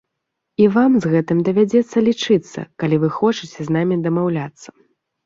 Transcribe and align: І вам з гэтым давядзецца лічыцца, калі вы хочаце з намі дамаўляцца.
І 0.63 0.67
вам 0.77 0.91
з 1.01 1.11
гэтым 1.13 1.43
давядзецца 1.49 2.03
лічыцца, 2.07 2.59
калі 2.85 2.99
вы 3.05 3.09
хочаце 3.19 3.59
з 3.69 3.77
намі 3.77 3.99
дамаўляцца. 4.07 4.69